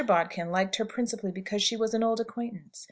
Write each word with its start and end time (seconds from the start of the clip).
Bodkin 0.03 0.49
liked 0.49 0.77
her 0.77 0.85
principally 0.85 1.31
because 1.31 1.61
she 1.61 1.77
was 1.77 1.93
an 1.93 2.01
old 2.03 2.19
acquaintance. 2.19 2.79